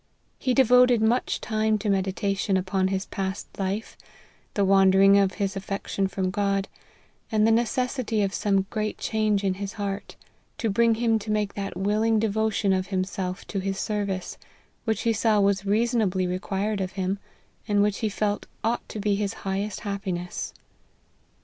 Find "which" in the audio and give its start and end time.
14.85-15.01, 17.83-17.99